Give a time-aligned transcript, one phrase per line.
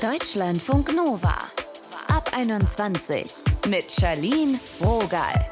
[0.00, 1.34] Deutschlandfunk Nova.
[2.06, 3.34] Ab 21
[3.68, 5.50] mit Charlene Rogal.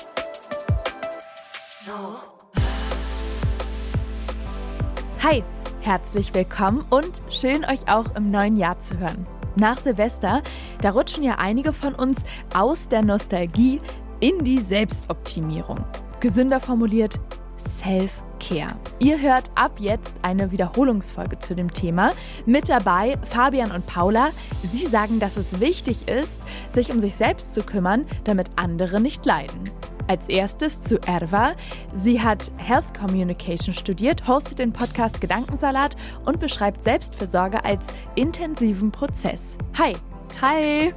[5.21, 5.43] Hi,
[5.81, 9.27] herzlich willkommen und schön euch auch im neuen Jahr zu hören.
[9.57, 10.45] Nach Silvester,
[10.81, 12.23] da rutschen ja einige von uns
[12.55, 13.81] aus der Nostalgie
[14.21, 15.85] in die Selbstoptimierung.
[16.21, 17.19] Gesünder formuliert,
[17.59, 18.75] Self-Care.
[18.99, 22.13] Ihr hört ab jetzt eine Wiederholungsfolge zu dem Thema.
[22.45, 24.31] Mit dabei Fabian und Paula.
[24.63, 29.25] Sie sagen, dass es wichtig ist, sich um sich selbst zu kümmern, damit andere nicht
[29.27, 29.71] leiden.
[30.09, 31.55] Als erstes zu Erva.
[31.95, 39.59] Sie hat Health Communication studiert, hostet den Podcast Gedankensalat und beschreibt Selbstfürsorge als intensiven Prozess.
[39.77, 39.95] Hi.
[40.41, 40.95] Hi.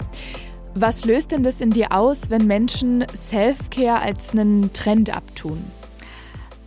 [0.75, 5.63] Was löst denn das in dir aus, wenn Menschen Self-Care als einen Trend abtun?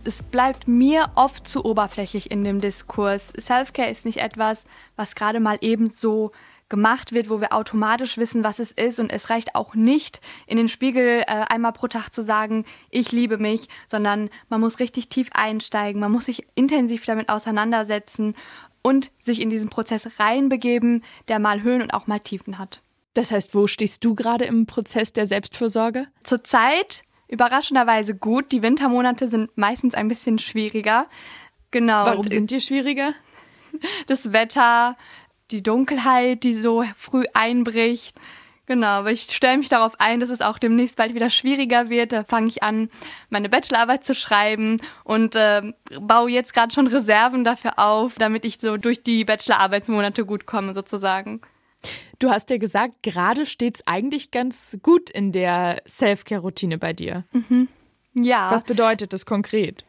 [0.05, 3.33] Es bleibt mir oft zu oberflächlich in dem Diskurs.
[3.39, 6.31] Self-Care ist nicht etwas, was gerade mal eben so
[6.69, 8.99] gemacht wird, wo wir automatisch wissen, was es ist.
[8.99, 13.11] Und es reicht auch nicht, in den Spiegel äh, einmal pro Tag zu sagen, ich
[13.11, 18.35] liebe mich, sondern man muss richtig tief einsteigen, man muss sich intensiv damit auseinandersetzen
[18.81, 22.81] und sich in diesen Prozess reinbegeben, der mal Höhen und auch mal Tiefen hat.
[23.13, 26.07] Das heißt, wo stehst du gerade im Prozess der Selbstfürsorge?
[26.23, 28.51] Zurzeit überraschenderweise gut.
[28.51, 31.07] Die Wintermonate sind meistens ein bisschen schwieriger.
[31.71, 32.05] Genau.
[32.05, 33.13] Warum sind die schwieriger?
[34.05, 34.95] Das Wetter,
[35.49, 38.15] die Dunkelheit, die so früh einbricht.
[38.67, 42.11] Genau, aber ich stelle mich darauf ein, dass es auch demnächst bald wieder schwieriger wird.
[42.11, 42.89] Da fange ich an,
[43.31, 48.59] meine Bachelorarbeit zu schreiben und äh, baue jetzt gerade schon Reserven dafür auf, damit ich
[48.61, 51.41] so durch die Bachelorarbeitsmonate gut komme, sozusagen.
[52.19, 57.25] Du hast ja gesagt, gerade steht es eigentlich ganz gut in der Self-Care-Routine bei dir.
[57.31, 57.67] Mhm.
[58.13, 58.51] Ja.
[58.51, 59.85] Was bedeutet das konkret?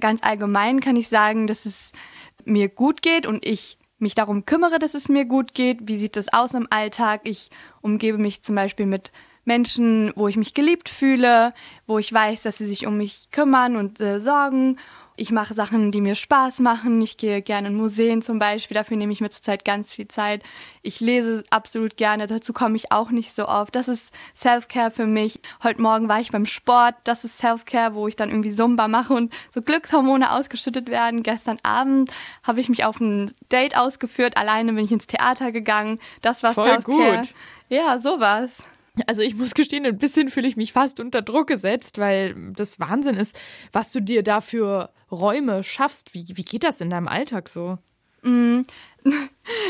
[0.00, 1.92] Ganz allgemein kann ich sagen, dass es
[2.44, 5.80] mir gut geht und ich mich darum kümmere, dass es mir gut geht.
[5.82, 7.22] Wie sieht es aus im Alltag?
[7.24, 9.10] Ich umgebe mich zum Beispiel mit
[9.44, 11.54] Menschen, wo ich mich geliebt fühle,
[11.86, 14.78] wo ich weiß, dass sie sich um mich kümmern und äh, sorgen
[15.16, 17.00] ich mache Sachen, die mir Spaß machen.
[17.00, 18.74] Ich gehe gerne in Museen zum Beispiel.
[18.74, 20.42] Dafür nehme ich mir zurzeit ganz viel Zeit.
[20.82, 22.26] Ich lese absolut gerne.
[22.26, 23.74] Dazu komme ich auch nicht so oft.
[23.74, 25.40] Das ist Self-Care für mich.
[25.62, 26.94] Heute Morgen war ich beim Sport.
[27.04, 31.22] Das ist Self-Care, wo ich dann irgendwie Zumba mache und so Glückshormone ausgeschüttet werden.
[31.22, 32.12] Gestern Abend
[32.42, 34.36] habe ich mich auf ein Date ausgeführt.
[34.36, 35.98] Alleine bin ich ins Theater gegangen.
[36.20, 36.82] Das war Self-Care.
[36.82, 37.34] gut.
[37.70, 38.64] Ja, sowas.
[39.06, 42.80] Also ich muss gestehen, ein bisschen fühle ich mich fast unter Druck gesetzt, weil das
[42.80, 43.38] Wahnsinn ist,
[43.72, 46.14] was du dir da für Räume schaffst.
[46.14, 47.78] Wie, wie geht das in deinem Alltag so?
[48.22, 48.62] Mm.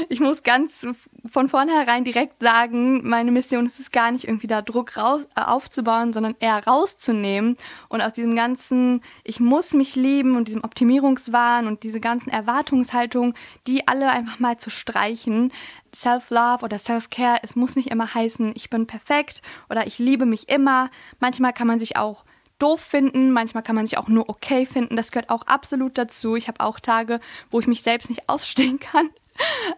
[0.09, 0.87] Ich muss ganz
[1.27, 5.43] von vornherein direkt sagen, meine Mission ist es gar nicht irgendwie da Druck raus, äh,
[5.43, 7.59] aufzubauen, sondern eher rauszunehmen
[7.91, 13.35] und aus diesem ganzen, ich muss mich lieben und diesem Optimierungswahn und diese ganzen Erwartungshaltungen,
[13.67, 15.53] die alle einfach mal zu streichen.
[15.95, 20.49] Self-Love oder Self-Care, es muss nicht immer heißen, ich bin perfekt oder ich liebe mich
[20.49, 20.91] immer.
[21.21, 22.25] Manchmal kann man sich auch
[22.59, 24.97] doof finden, manchmal kann man sich auch nur okay finden.
[24.97, 26.37] Das gehört auch absolut dazu.
[26.37, 29.11] Ich habe auch Tage, wo ich mich selbst nicht ausstehen kann.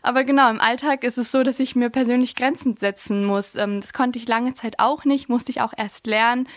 [0.02, 3.56] Aber genau, im Alltag ist es so, dass ich mir persönlich Grenzen setzen muss.
[3.56, 6.48] Ähm, das konnte ich lange Zeit auch nicht, musste ich auch erst lernen.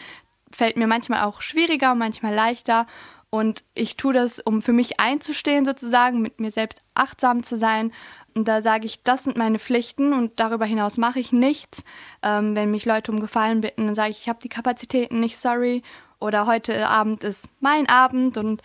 [0.52, 2.86] Fällt mir manchmal auch schwieriger, manchmal leichter.
[3.31, 7.94] Und ich tue das, um für mich einzustehen, sozusagen, mit mir selbst achtsam zu sein.
[8.36, 11.84] Und da sage ich, das sind meine Pflichten und darüber hinaus mache ich nichts.
[12.22, 15.38] Ähm, wenn mich Leute um Gefallen bitten, dann sage ich, ich habe die Kapazitäten nicht,
[15.38, 15.81] sorry
[16.22, 18.62] oder heute Abend ist mein Abend und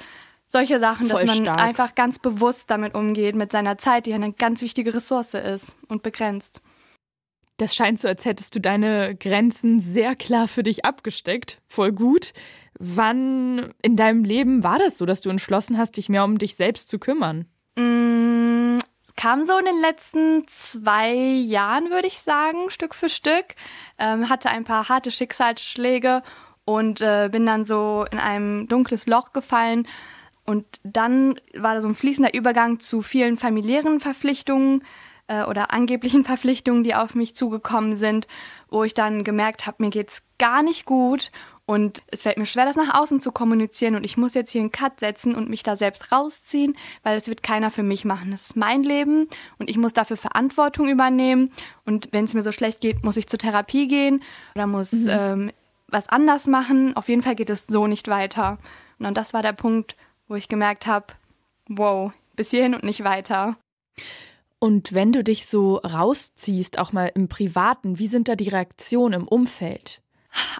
[0.46, 1.60] solche Sachen, Voll dass man stark.
[1.60, 6.02] einfach ganz bewusst damit umgeht, mit seiner Zeit, die eine ganz wichtige Ressource ist und
[6.02, 6.60] begrenzt.
[7.58, 11.58] Das scheint so, als hättest du deine Grenzen sehr klar für dich abgesteckt.
[11.66, 12.32] Voll gut.
[12.78, 16.54] Wann in deinem Leben war das so, dass du entschlossen hast, dich mehr um dich
[16.54, 17.46] selbst zu kümmern?
[17.78, 18.78] Mm,
[19.16, 23.54] kam so in den letzten zwei Jahren, würde ich sagen, Stück für Stück.
[23.98, 26.22] Ähm, hatte ein paar harte Schicksalsschläge
[26.66, 29.88] und äh, bin dann so in ein dunkles Loch gefallen.
[30.44, 34.82] Und dann war da so ein fließender Übergang zu vielen familiären Verpflichtungen
[35.28, 38.26] äh, oder angeblichen Verpflichtungen, die auf mich zugekommen sind,
[38.68, 41.30] wo ich dann gemerkt habe, mir geht's gar nicht gut
[41.66, 44.60] und es fällt mir schwer, das nach außen zu kommunizieren und ich muss jetzt hier
[44.60, 48.30] einen Cut setzen und mich da selbst rausziehen, weil es wird keiner für mich machen.
[48.30, 49.28] Das ist mein Leben
[49.58, 51.52] und ich muss dafür Verantwortung übernehmen
[51.84, 54.22] und wenn es mir so schlecht geht, muss ich zur Therapie gehen
[54.54, 55.08] oder muss mhm.
[55.10, 55.52] ähm,
[55.88, 56.96] was anders machen.
[56.96, 58.58] Auf jeden Fall geht es so nicht weiter.
[58.98, 59.96] Und das war der Punkt,
[60.28, 61.06] wo ich gemerkt habe,
[61.68, 63.56] wow, bis hierhin und nicht weiter.
[64.58, 69.20] Und wenn du dich so rausziehst, auch mal im Privaten, wie sind da die Reaktionen
[69.20, 70.00] im Umfeld?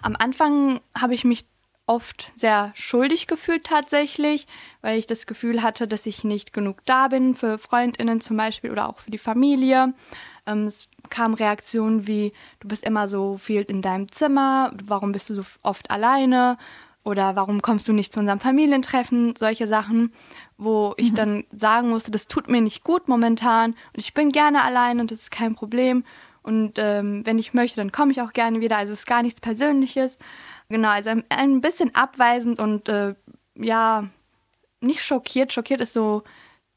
[0.01, 1.45] Am Anfang habe ich mich
[1.87, 4.45] oft sehr schuldig gefühlt tatsächlich,
[4.81, 8.71] weil ich das Gefühl hatte, dass ich nicht genug da bin für Freundinnen zum Beispiel
[8.71, 9.93] oder auch für die Familie.
[10.47, 15.29] Ähm, es kamen Reaktionen wie, du bist immer so viel in deinem Zimmer, warum bist
[15.29, 16.57] du so oft alleine
[17.03, 20.13] oder warum kommst du nicht zu unserem Familientreffen, solche Sachen,
[20.57, 21.15] wo ich mhm.
[21.15, 25.11] dann sagen musste, das tut mir nicht gut momentan und ich bin gerne allein und
[25.11, 26.03] das ist kein Problem.
[26.43, 28.77] Und ähm, wenn ich möchte, dann komme ich auch gerne wieder.
[28.77, 30.17] Also es ist gar nichts Persönliches.
[30.69, 33.15] Genau, also ein, ein bisschen abweisend und äh,
[33.55, 34.05] ja,
[34.79, 35.51] nicht schockiert.
[35.51, 36.23] Schockiert ist so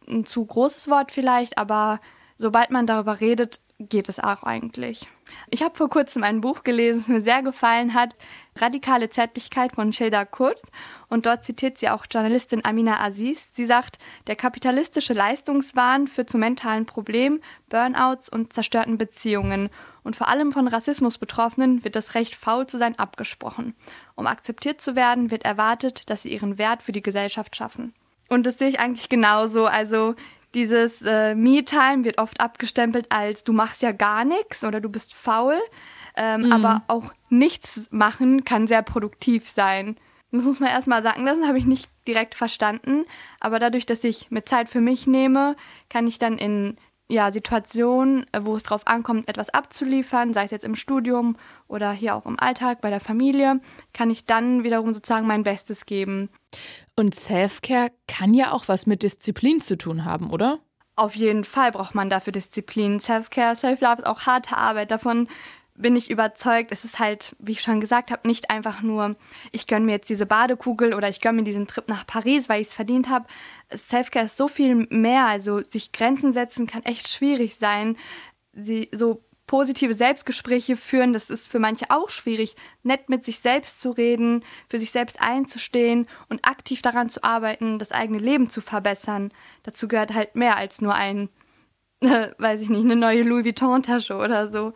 [0.09, 2.01] ein zu großes Wort vielleicht, aber
[2.41, 5.07] sobald man darüber redet, geht es auch eigentlich.
[5.51, 8.15] Ich habe vor kurzem ein Buch gelesen, das mir sehr gefallen hat,
[8.57, 10.63] Radikale Zärtlichkeit von Sheda Kurz.
[11.09, 13.51] Und dort zitiert sie auch Journalistin Amina Aziz.
[13.53, 19.71] Sie sagt, der kapitalistische Leistungswahn führt zu mentalen Problemen, Burnouts und zerstörten Beziehungen.
[20.03, 23.75] Und vor allem von Rassismus Betroffenen wird das Recht, faul zu sein, abgesprochen.
[24.15, 27.95] Um akzeptiert zu werden, wird erwartet, dass sie ihren Wert für die Gesellschaft schaffen.
[28.29, 29.67] Und das sehe ich eigentlich genauso.
[29.67, 30.15] Also
[30.55, 35.15] dieses äh, Me-Time wird oft abgestempelt als du machst ja gar nichts oder du bist
[35.15, 35.59] faul.
[36.17, 36.53] Ähm, mhm.
[36.53, 39.97] Aber auch nichts machen kann sehr produktiv sein.
[40.33, 43.05] Das muss man erstmal sagen lassen, habe ich nicht direkt verstanden.
[43.41, 45.57] Aber dadurch, dass ich mir Zeit für mich nehme,
[45.89, 46.77] kann ich dann in
[47.11, 51.37] ja, Situationen, äh, wo es drauf ankommt, etwas abzuliefern, sei es jetzt im Studium
[51.69, 53.61] oder hier auch im Alltag bei der Familie,
[53.93, 56.31] kann ich dann wiederum sozusagen mein Bestes geben.
[56.97, 60.59] Und Self-Care kann ja auch was mit Disziplin zu tun haben, oder?
[60.97, 63.01] Auf jeden Fall braucht man dafür Disziplin.
[63.01, 64.91] Self-Care, Self-Love ist auch harte Arbeit.
[64.91, 65.29] Davon
[65.75, 69.17] bin ich überzeugt, es ist halt, wie ich schon gesagt habe, nicht einfach nur,
[69.53, 72.61] ich gönne mir jetzt diese Badekugel oder ich gönne mir diesen Trip nach Paris, weil
[72.61, 73.27] ich es verdient habe.
[73.73, 77.97] Selfcare ist so viel mehr, also sich Grenzen setzen kann echt schwierig sein.
[78.53, 83.81] Sie so positive Selbstgespräche führen, das ist für manche auch schwierig, nett mit sich selbst
[83.81, 88.61] zu reden, für sich selbst einzustehen und aktiv daran zu arbeiten, das eigene Leben zu
[88.61, 89.33] verbessern.
[89.65, 91.31] Dazu gehört halt mehr als nur ein,
[92.01, 94.73] äh, weiß ich nicht, eine neue Louis Vuitton-Tasche oder so.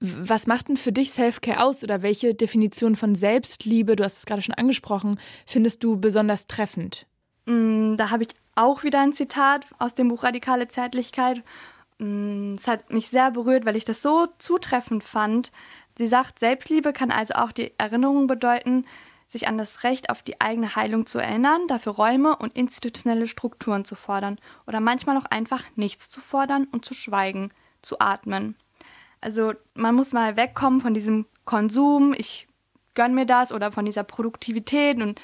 [0.00, 4.26] Was macht denn für dich Self-Care aus oder welche Definition von Selbstliebe, du hast es
[4.26, 7.06] gerade schon angesprochen, findest du besonders treffend?
[7.44, 11.42] Mm, da habe ich auch wieder ein Zitat aus dem Buch Radikale Zärtlichkeit.
[11.98, 15.52] Mm, es hat mich sehr berührt, weil ich das so zutreffend fand.
[15.98, 18.86] Sie sagt, Selbstliebe kann also auch die Erinnerung bedeuten,
[19.28, 23.84] sich an das Recht auf die eigene Heilung zu erinnern, dafür Räume und institutionelle Strukturen
[23.84, 27.52] zu fordern oder manchmal auch einfach nichts zu fordern und zu schweigen,
[27.82, 28.56] zu atmen.
[29.20, 32.48] Also man muss mal wegkommen von diesem Konsum, ich
[32.94, 35.20] gönn mir das oder von dieser Produktivität und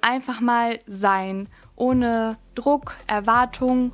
[0.00, 3.92] einfach mal sein, ohne Druck, Erwartung,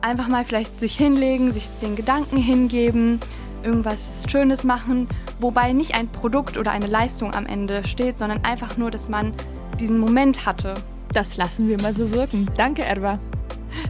[0.00, 3.20] einfach mal vielleicht sich hinlegen, sich den Gedanken hingeben,
[3.62, 5.08] irgendwas Schönes machen,
[5.40, 9.32] wobei nicht ein Produkt oder eine Leistung am Ende steht, sondern einfach nur, dass man
[9.80, 10.74] diesen Moment hatte.
[11.12, 12.50] Das lassen wir mal so wirken.
[12.56, 13.18] Danke, Erwa.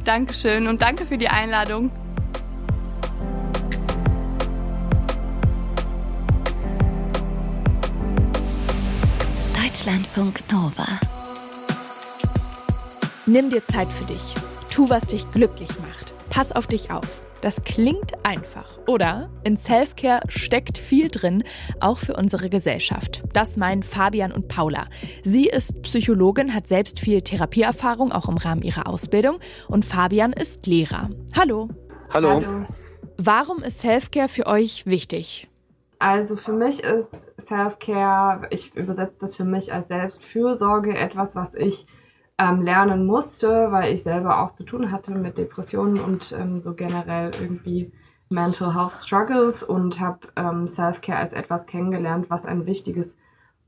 [0.04, 1.90] Dankeschön und danke für die Einladung.
[9.84, 10.86] Deutschlandfunk Nova.
[13.26, 14.34] Nimm dir Zeit für dich.
[14.70, 16.14] Tu, was dich glücklich macht.
[16.30, 17.20] Pass auf dich auf.
[17.42, 19.28] Das klingt einfach, oder?
[19.42, 21.44] In Selfcare steckt viel drin,
[21.80, 23.24] auch für unsere Gesellschaft.
[23.34, 24.86] Das meinen Fabian und Paula.
[25.22, 29.38] Sie ist Psychologin, hat selbst viel Therapieerfahrung, auch im Rahmen ihrer Ausbildung.
[29.68, 31.10] Und Fabian ist Lehrer.
[31.36, 31.68] Hallo.
[32.08, 32.36] Hallo.
[32.36, 32.66] Hallo.
[33.18, 35.46] Warum ist Selfcare für euch wichtig?
[35.98, 41.86] Also für mich ist Self-Care, ich übersetze das für mich als Selbstfürsorge, etwas, was ich
[42.38, 46.74] ähm, lernen musste, weil ich selber auch zu tun hatte mit Depressionen und ähm, so
[46.74, 47.92] generell irgendwie
[48.30, 53.16] Mental Health Struggles und habe ähm, Self-Care als etwas kennengelernt, was ein wichtiges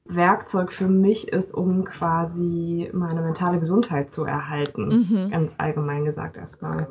[0.05, 5.07] Werkzeug für mich ist, um quasi meine mentale Gesundheit zu erhalten.
[5.11, 5.31] Mhm.
[5.31, 6.89] Ganz allgemein gesagt erstmal.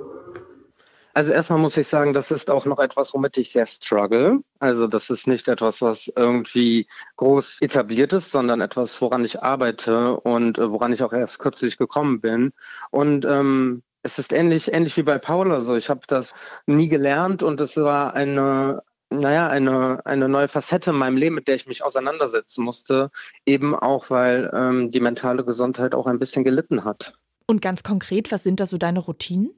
[1.16, 4.42] Also erstmal muss ich sagen, das ist auch noch etwas, womit ich sehr struggle.
[4.60, 10.20] Also das ist nicht etwas, was irgendwie groß etabliert ist, sondern etwas, woran ich arbeite
[10.20, 12.52] und äh, woran ich auch erst kürzlich gekommen bin.
[12.92, 15.78] Und ähm, es ist ähnlich, ähnlich wie bei Paula so.
[15.78, 16.34] Ich habe das
[16.66, 21.48] nie gelernt und es war eine, naja, eine, eine neue Facette in meinem Leben, mit
[21.48, 23.10] der ich mich auseinandersetzen musste,
[23.46, 27.14] eben auch, weil ähm, die mentale Gesundheit auch ein bisschen gelitten hat.
[27.48, 29.58] Und ganz konkret, was sind da so deine Routinen?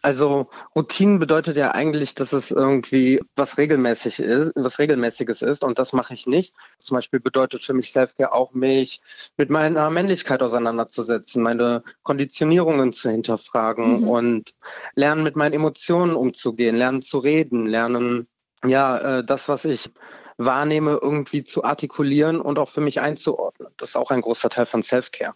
[0.00, 5.80] Also Routinen bedeutet ja eigentlich, dass es irgendwie was regelmäßig ist, was regelmäßiges ist und
[5.80, 6.54] das mache ich nicht.
[6.78, 9.00] Zum Beispiel bedeutet für mich Selfcare auch mich
[9.36, 14.08] mit meiner Männlichkeit auseinanderzusetzen, meine Konditionierungen zu hinterfragen mhm.
[14.08, 14.54] und
[14.94, 18.28] lernen mit meinen Emotionen umzugehen, lernen zu reden, lernen
[18.64, 19.90] ja äh, das, was ich
[20.36, 23.72] wahrnehme, irgendwie zu artikulieren und auch für mich einzuordnen.
[23.76, 25.34] Das ist auch ein großer Teil von Self-Care.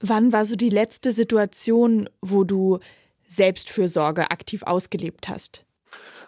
[0.00, 2.80] Wann war so die letzte Situation, wo du
[3.30, 5.64] Selbstfürsorge aktiv ausgelebt hast?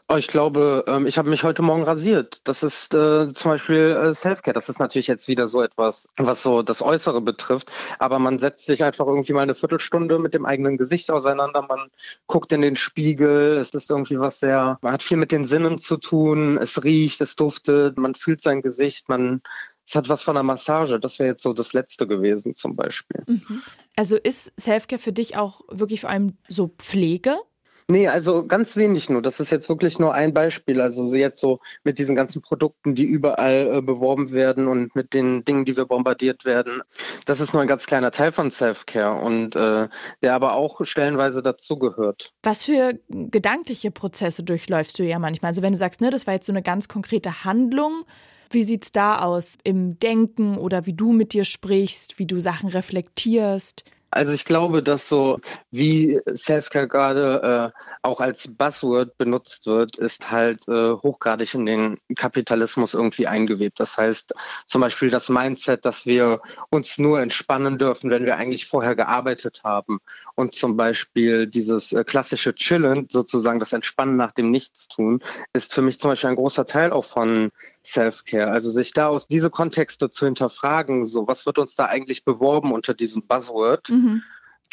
[0.08, 2.40] Oh, ich glaube, ähm, ich habe mich heute Morgen rasiert.
[2.44, 4.52] Das ist äh, zum Beispiel äh, Selfcare.
[4.52, 7.70] Das ist natürlich jetzt wieder so etwas, was so das Äußere betrifft.
[7.98, 11.62] Aber man setzt sich einfach irgendwie mal eine Viertelstunde mit dem eigenen Gesicht auseinander.
[11.62, 11.88] Man
[12.26, 13.56] guckt in den Spiegel.
[13.56, 16.58] Es ist irgendwie was sehr, man hat viel mit den Sinnen zu tun.
[16.58, 19.40] Es riecht, es duftet, man fühlt sein Gesicht, man
[19.86, 20.98] es hat was von einer Massage.
[21.00, 23.22] Das wäre jetzt so das Letzte gewesen zum Beispiel.
[23.26, 23.62] Mhm.
[23.96, 27.36] Also ist Selfcare für dich auch wirklich vor allem so Pflege?
[27.88, 29.22] Nee, also ganz wenig nur.
[29.22, 30.80] Das ist jetzt wirklich nur ein Beispiel.
[30.80, 35.44] Also jetzt so mit diesen ganzen Produkten, die überall äh, beworben werden und mit den
[35.44, 36.82] Dingen, die wir bombardiert werden.
[37.26, 39.88] Das ist nur ein ganz kleiner Teil von Self-Care und äh,
[40.22, 42.32] der aber auch stellenweise dazugehört.
[42.42, 45.50] Was für gedankliche Prozesse durchläufst du ja manchmal?
[45.50, 48.04] Also wenn du sagst, ne, das war jetzt so eine ganz konkrete Handlung,
[48.54, 52.40] wie sieht es da aus im Denken oder wie du mit dir sprichst, wie du
[52.40, 53.84] Sachen reflektierst?
[54.12, 55.40] Also ich glaube, dass so
[55.70, 61.98] wie Selfcare gerade äh, auch als Buzzword benutzt wird, ist halt äh, hochgradig in den
[62.14, 63.80] Kapitalismus irgendwie eingewebt.
[63.80, 64.34] Das heißt
[64.66, 69.62] zum Beispiel das Mindset, dass wir uns nur entspannen dürfen, wenn wir eigentlich vorher gearbeitet
[69.64, 70.00] haben.
[70.34, 75.20] Und zum Beispiel dieses äh, klassische Chillen, sozusagen das Entspannen nach dem Nichtstun,
[75.54, 77.50] ist für mich zum Beispiel ein großer Teil auch von
[77.84, 78.50] Self-Care.
[78.50, 82.72] Also sich da aus diese Kontexte zu hinterfragen, so was wird uns da eigentlich beworben
[82.72, 83.90] unter diesem Buzzword?
[83.90, 84.22] Mhm.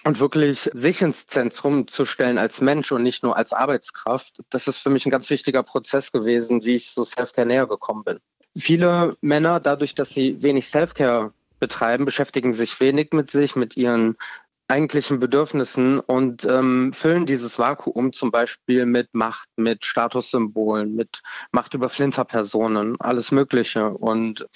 [0.06, 4.70] Und wirklich sich ins Zentrum zu stellen als Mensch und nicht nur als Arbeitskraft, das
[4.70, 8.20] ist für mich ein ganz wichtiger Prozess gewesen, wie ich so Self-Care näher gekommen bin.
[8.58, 14.16] Viele Männer, dadurch, dass sie wenig Self-Care betreiben, beschäftigen sich wenig mit sich, mit ihren
[14.70, 21.22] eigentlichen Bedürfnissen und ähm, füllen dieses Vakuum zum Beispiel mit Macht, mit Statussymbolen, mit
[21.52, 23.90] Macht über Flinterpersonen, alles Mögliche.
[23.90, 24.48] Und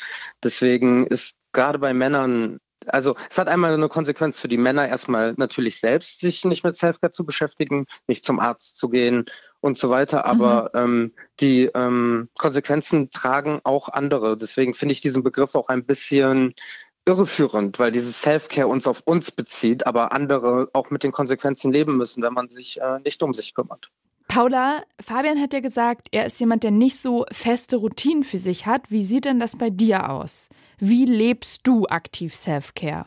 [0.43, 5.33] deswegen ist gerade bei Männern also es hat einmal eine Konsequenz für die Männer, erstmal
[5.37, 9.25] natürlich selbst sich nicht mit Selfcare zu beschäftigen, nicht zum Arzt zu gehen
[9.61, 10.25] und so weiter.
[10.25, 10.79] Aber mhm.
[10.79, 14.37] ähm, die ähm, Konsequenzen tragen auch andere.
[14.37, 16.53] Deswegen finde ich diesen Begriff auch ein bisschen
[17.05, 21.97] irreführend, weil dieses Self-Care uns auf uns bezieht, aber andere auch mit den Konsequenzen leben
[21.97, 23.89] müssen, wenn man sich äh, nicht um sich kümmert.
[24.27, 28.65] Paula, Fabian hat ja gesagt, er ist jemand, der nicht so feste Routinen für sich
[28.65, 28.89] hat.
[28.89, 30.49] Wie sieht denn das bei dir aus?
[30.79, 33.05] Wie lebst du aktiv Self-Care?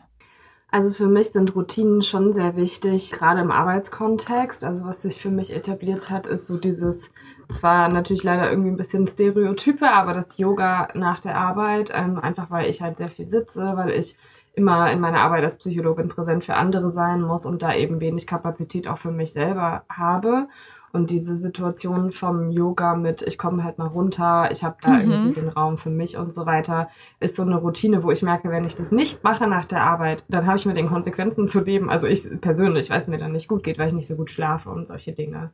[0.69, 4.63] Also für mich sind Routinen schon sehr wichtig, gerade im Arbeitskontext.
[4.63, 7.11] Also was sich für mich etabliert hat, ist so dieses,
[7.49, 12.49] zwar natürlich leider irgendwie ein bisschen Stereotype, aber das Yoga nach der Arbeit, ähm, einfach
[12.49, 14.15] weil ich halt sehr viel sitze, weil ich
[14.53, 18.25] immer in meiner Arbeit als Psychologin präsent für andere sein muss und da eben wenig
[18.25, 20.47] Kapazität auch für mich selber habe.
[20.93, 25.11] Und diese Situation vom Yoga mit, ich komme halt mal runter, ich habe da mhm.
[25.11, 26.89] irgendwie den Raum für mich und so weiter,
[27.19, 30.23] ist so eine Routine, wo ich merke, wenn ich das nicht mache nach der Arbeit,
[30.29, 31.89] dann habe ich mit den Konsequenzen zu leben.
[31.89, 34.31] Also ich persönlich, weil es mir dann nicht gut geht, weil ich nicht so gut
[34.31, 35.51] schlafe und solche Dinge.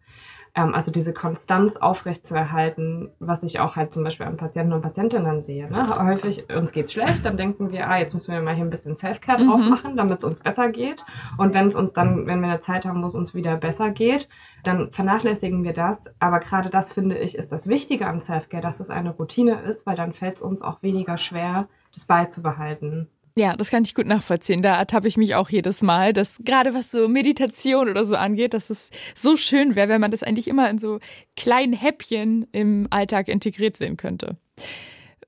[0.56, 5.42] Ähm, also diese Konstanz aufrechtzuerhalten, was ich auch halt zum Beispiel an Patienten und Patientinnen
[5.42, 5.70] sehe.
[5.70, 5.98] Ne?
[5.98, 8.96] Häufig, uns geht's schlecht, dann denken wir, ah, jetzt müssen wir mal hier ein bisschen
[8.96, 9.70] Self-Care drauf mhm.
[9.70, 11.06] machen, damit es uns besser geht.
[11.38, 13.90] Und wenn es uns dann, wenn wir eine Zeit haben, wo es uns wieder besser
[13.90, 14.30] geht,
[14.64, 16.14] dann vernachlässigen wir das.
[16.20, 19.88] Aber gerade das finde ich, ist das Wichtige am Self-Care, dass es eine Routine ist,
[19.88, 23.08] weil dann fällt es uns auch weniger schwer, das beizubehalten.
[23.36, 24.62] Ja, das kann ich gut nachvollziehen.
[24.62, 28.54] Da ertappe ich mich auch jedes Mal, dass gerade was so Meditation oder so angeht,
[28.54, 31.00] dass es so schön wäre, wenn man das eigentlich immer in so
[31.36, 34.38] kleinen Häppchen im Alltag integriert sehen könnte.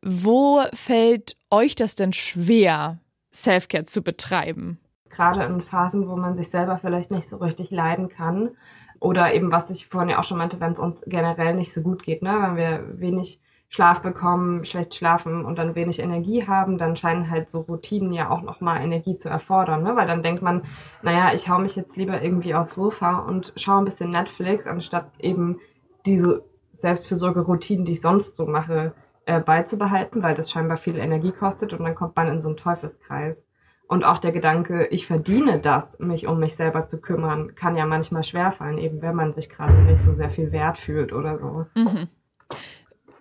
[0.03, 2.99] Wo fällt euch das denn schwer,
[3.31, 4.79] Selfcare zu betreiben?
[5.09, 8.51] Gerade in Phasen, wo man sich selber vielleicht nicht so richtig leiden kann.
[8.99, 11.81] Oder eben, was ich vorhin ja auch schon meinte, wenn es uns generell nicht so
[11.81, 12.37] gut geht, ne?
[12.39, 17.49] wenn wir wenig Schlaf bekommen, schlecht schlafen und dann wenig Energie haben, dann scheinen halt
[17.49, 19.95] so Routinen ja auch nochmal Energie zu erfordern, ne?
[19.95, 20.63] weil dann denkt man,
[21.01, 25.11] naja, ich hau mich jetzt lieber irgendwie aufs Sofa und schaue ein bisschen Netflix, anstatt
[25.19, 25.59] eben
[26.05, 26.43] diese
[26.73, 28.93] Selbstfürsorge-Routinen, die ich sonst so mache,
[29.25, 32.57] äh, beizubehalten, weil das scheinbar viel Energie kostet und dann kommt man in so einen
[32.57, 33.45] Teufelskreis.
[33.87, 37.85] Und auch der Gedanke, ich verdiene das, mich um mich selber zu kümmern, kann ja
[37.85, 41.65] manchmal schwerfallen, eben wenn man sich gerade nicht so sehr viel wert fühlt oder so.
[41.75, 42.07] Mhm.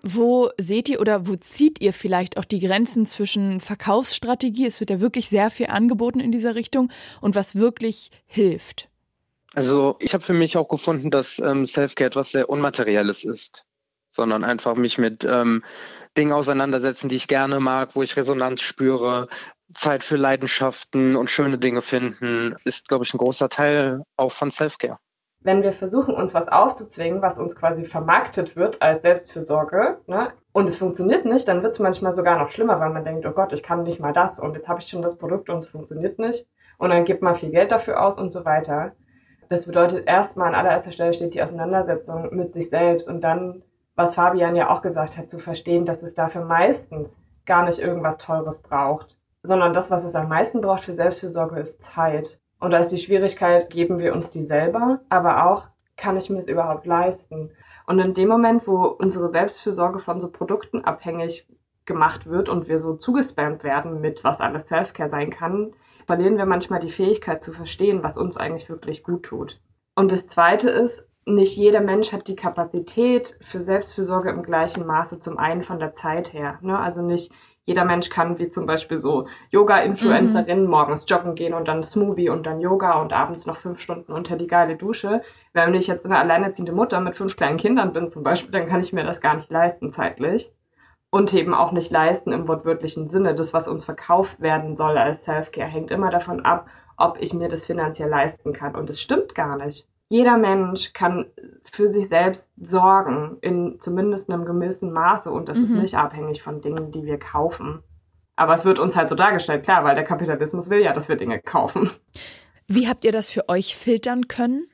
[0.06, 4.90] Wo seht ihr oder wo zieht ihr vielleicht auch die Grenzen zwischen Verkaufsstrategie, es wird
[4.90, 6.92] ja wirklich sehr viel angeboten in dieser Richtung,
[7.22, 8.90] und was wirklich hilft?
[9.54, 13.64] Also ich habe für mich auch gefunden, dass ähm, Selfcare etwas sehr Unmaterielles ist,
[14.10, 15.64] sondern einfach mich mit ähm,
[16.18, 19.28] Dingen auseinandersetzen, die ich gerne mag, wo ich Resonanz spüre.
[19.72, 24.50] Zeit für Leidenschaften und schöne Dinge finden ist, glaube ich, ein großer Teil auch von
[24.50, 24.98] Selfcare.
[25.44, 30.68] Wenn wir versuchen, uns was aufzuzwingen, was uns quasi vermarktet wird als Selbstfürsorge, ne, und
[30.68, 33.52] es funktioniert nicht, dann wird es manchmal sogar noch schlimmer, weil man denkt, oh Gott,
[33.52, 36.18] ich kann nicht mal das und jetzt habe ich schon das Produkt und es funktioniert
[36.18, 36.46] nicht.
[36.78, 38.92] Und dann gibt man viel Geld dafür aus und so weiter.
[39.48, 43.62] Das bedeutet erstmal an allererster Stelle steht die Auseinandersetzung mit sich selbst und dann,
[43.94, 48.16] was Fabian ja auch gesagt hat, zu verstehen, dass es dafür meistens gar nicht irgendwas
[48.16, 52.40] Teures braucht, sondern das, was es am meisten braucht für Selbstfürsorge, ist Zeit.
[52.60, 56.38] Und da ist die Schwierigkeit, geben wir uns die selber, aber auch, kann ich mir
[56.38, 57.50] es überhaupt leisten?
[57.86, 61.46] Und in dem Moment, wo unsere Selbstfürsorge von so Produkten abhängig
[61.84, 65.74] gemacht wird und wir so zugespammt werden mit, was alles Selfcare sein kann,
[66.06, 69.60] verlieren wir manchmal die Fähigkeit zu verstehen, was uns eigentlich wirklich gut tut.
[69.94, 75.18] Und das Zweite ist, nicht jeder Mensch hat die Kapazität für Selbstfürsorge im gleichen Maße,
[75.18, 76.58] zum einen von der Zeit her.
[76.60, 76.78] Ne?
[76.78, 77.32] Also nicht
[77.64, 80.70] jeder Mensch kann, wie zum Beispiel so Yoga-Influencerinnen, mhm.
[80.70, 84.36] morgens joggen gehen und dann Smoothie und dann Yoga und abends noch fünf Stunden unter
[84.36, 85.22] die geile Dusche.
[85.54, 88.82] Wenn ich jetzt eine alleinerziehende Mutter mit fünf kleinen Kindern bin zum Beispiel, dann kann
[88.82, 90.52] ich mir das gar nicht leisten zeitlich.
[91.10, 93.34] Und eben auch nicht leisten im wortwörtlichen Sinne.
[93.34, 96.66] Das, was uns verkauft werden soll als Self-Care, hängt immer davon ab,
[96.96, 98.74] ob ich mir das finanziell leisten kann.
[98.74, 101.26] Und es stimmt gar nicht jeder Mensch kann
[101.64, 105.30] für sich selbst sorgen, in zumindest einem gewissen Maße.
[105.30, 105.64] Und das mhm.
[105.64, 107.82] ist nicht abhängig von Dingen, die wir kaufen.
[108.36, 111.16] Aber es wird uns halt so dargestellt, klar, weil der Kapitalismus will ja, dass wir
[111.16, 111.90] Dinge kaufen.
[112.66, 114.66] Wie habt ihr das für euch filtern können?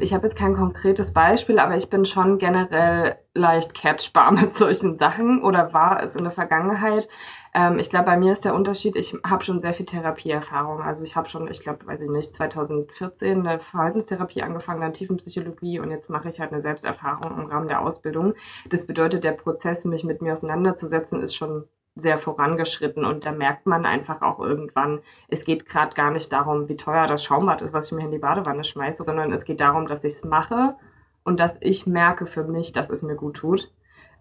[0.00, 4.94] Ich habe jetzt kein konkretes Beispiel, aber ich bin schon generell leicht catchbar mit solchen
[4.94, 7.08] Sachen oder war es in der Vergangenheit.
[7.54, 10.80] Ähm, ich glaube, bei mir ist der Unterschied, ich habe schon sehr viel Therapieerfahrung.
[10.80, 15.80] Also ich habe schon, ich glaube, weiß ich nicht, 2014 eine Verhaltenstherapie angefangen, dann Tiefenpsychologie
[15.80, 18.34] und jetzt mache ich halt eine Selbsterfahrung im Rahmen der Ausbildung.
[18.68, 21.64] Das bedeutet, der Prozess, mich mit mir auseinanderzusetzen, ist schon
[21.94, 26.68] sehr vorangeschritten und da merkt man einfach auch irgendwann, es geht gerade gar nicht darum,
[26.68, 29.60] wie teuer das Schaumbad ist, was ich mir in die Badewanne schmeiße, sondern es geht
[29.60, 30.76] darum, dass ich es mache
[31.24, 33.72] und dass ich merke für mich, dass es mir gut tut.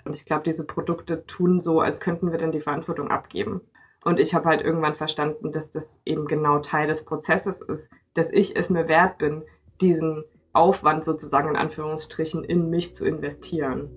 [0.07, 3.59] Und ich glaube, diese Produkte tun so, als könnten wir dann die Verantwortung abgeben.
[4.05, 8.31] Und ich habe halt irgendwann verstanden, dass das eben genau Teil des Prozesses ist, dass
[8.31, 9.43] ich es mir wert bin,
[9.81, 10.23] diesen
[10.53, 13.89] Aufwand sozusagen in Anführungsstrichen in mich zu investieren.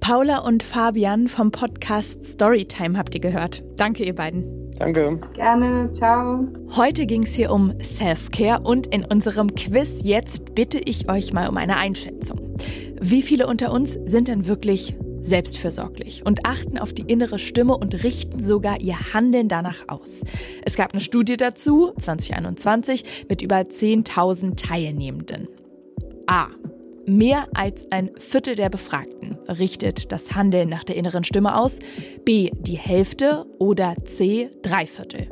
[0.00, 3.64] Paula und Fabian vom Podcast Storytime habt ihr gehört.
[3.76, 4.70] Danke, ihr beiden.
[4.78, 5.18] Danke.
[5.32, 5.90] Gerne.
[5.94, 6.46] Ciao.
[6.76, 11.48] Heute ging es hier um Self-Care und in unserem Quiz jetzt bitte ich euch mal
[11.48, 12.56] um eine Einschätzung.
[13.00, 14.98] Wie viele unter uns sind denn wirklich
[15.30, 20.22] selbstfürsorglich und achten auf die innere Stimme und richten sogar ihr Handeln danach aus.
[20.64, 25.48] Es gab eine Studie dazu, 2021, mit über 10.000 Teilnehmenden.
[26.26, 26.48] A.
[27.06, 31.78] Mehr als ein Viertel der Befragten richtet das Handeln nach der inneren Stimme aus.
[32.24, 32.50] B.
[32.60, 34.50] Die Hälfte oder C.
[34.62, 35.28] Drei Viertel.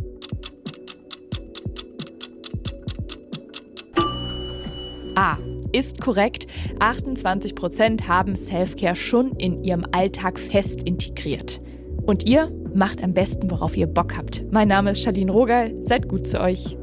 [5.14, 5.36] A
[5.72, 6.46] ist korrekt.
[6.80, 11.60] 28 Prozent haben Selfcare schon in ihrem Alltag fest integriert.
[12.06, 14.44] Und ihr macht am besten, worauf ihr Bock habt.
[14.52, 15.74] Mein Name ist Charlene Rogal.
[15.84, 16.76] Seid gut zu euch.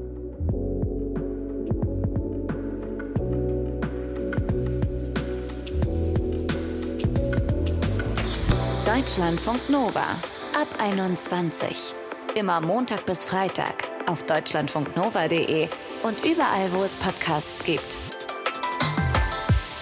[8.85, 10.15] Deutschlandfunk Nova
[10.53, 11.93] ab 21.
[12.35, 15.67] Immer Montag bis Freitag auf deutschlandfunknova.de
[16.03, 18.04] und überall, wo es Podcasts gibt.